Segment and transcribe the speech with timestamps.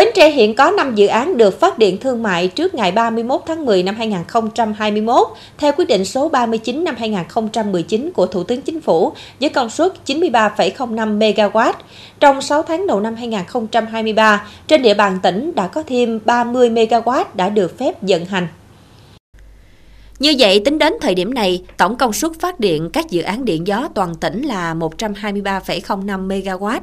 [0.00, 3.40] Bến Tre hiện có 5 dự án được phát điện thương mại trước ngày 31
[3.46, 8.80] tháng 10 năm 2021 theo quyết định số 39 năm 2019 của Thủ tướng Chính
[8.80, 11.72] phủ với công suất 93,05 MW.
[12.20, 17.24] Trong 6 tháng đầu năm 2023, trên địa bàn tỉnh đã có thêm 30 MW
[17.34, 18.46] đã được phép vận hành.
[20.20, 23.44] Như vậy, tính đến thời điểm này, tổng công suất phát điện các dự án
[23.44, 26.80] điện gió toàn tỉnh là 123,05 MW.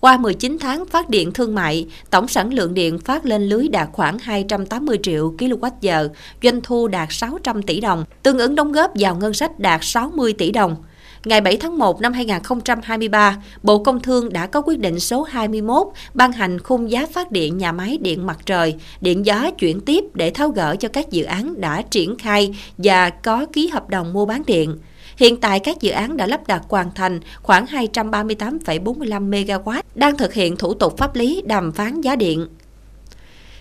[0.00, 3.88] Qua 19 tháng phát điện thương mại, tổng sản lượng điện phát lên lưới đạt
[3.92, 6.08] khoảng 280 triệu kWh,
[6.42, 10.32] doanh thu đạt 600 tỷ đồng, tương ứng đóng góp vào ngân sách đạt 60
[10.32, 10.76] tỷ đồng.
[11.24, 15.86] Ngày 7 tháng 1 năm 2023, Bộ Công Thương đã có quyết định số 21
[16.14, 20.04] ban hành khung giá phát điện nhà máy điện mặt trời, điện gió chuyển tiếp
[20.14, 24.12] để tháo gỡ cho các dự án đã triển khai và có ký hợp đồng
[24.12, 24.78] mua bán điện.
[25.16, 30.32] Hiện tại các dự án đã lắp đặt hoàn thành khoảng 238,45 MW, đang thực
[30.32, 32.46] hiện thủ tục pháp lý đàm phán giá điện.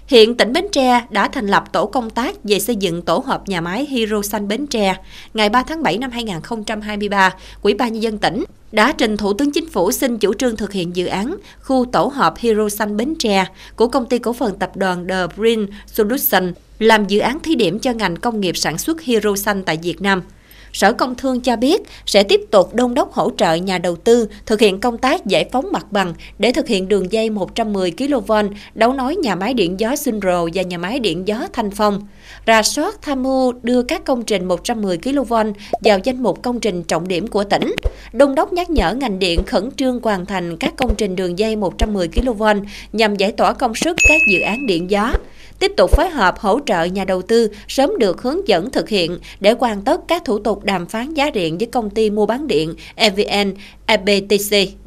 [0.08, 3.48] Hiện tỉnh Bến Tre đã thành lập tổ công tác về xây dựng tổ hợp
[3.48, 4.96] nhà máy Hero Xanh Bến Tre.
[5.34, 9.52] Ngày 3 tháng 7 năm 2023, Ủy ban nhân dân tỉnh đã trình Thủ tướng
[9.52, 13.16] Chính phủ xin chủ trương thực hiện dự án khu tổ hợp Hero Xanh Bến
[13.20, 13.46] Tre
[13.76, 17.80] của công ty cổ phần tập đoàn The Green Solution làm dự án thí điểm
[17.80, 20.22] cho ngành công nghiệp sản xuất Hero Xanh tại Việt Nam.
[20.74, 24.28] Sở Công Thương cho biết sẽ tiếp tục đôn đốc hỗ trợ nhà đầu tư
[24.46, 28.32] thực hiện công tác giải phóng mặt bằng để thực hiện đường dây 110 kV
[28.76, 32.08] đấu nối nhà máy điện gió Sinh Rồ và nhà máy điện gió Thanh Phong.
[32.48, 35.34] Rà soát tham mưu đưa các công trình 110 kV
[35.84, 37.76] vào danh mục công trình trọng điểm của tỉnh.
[38.14, 41.56] Đôn đốc nhắc nhở ngành điện khẩn trương hoàn thành các công trình đường dây
[41.56, 42.44] 110 kV
[42.94, 45.14] nhằm giải tỏa công suất các dự án điện gió
[45.60, 49.18] tiếp tục phối hợp hỗ trợ nhà đầu tư sớm được hướng dẫn thực hiện
[49.40, 52.48] để hoàn tất các thủ tục đàm phán giá điện với công ty mua bán
[52.48, 53.54] điện EVN
[53.86, 54.87] EBTC.